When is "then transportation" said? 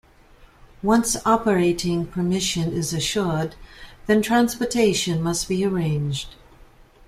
4.07-5.21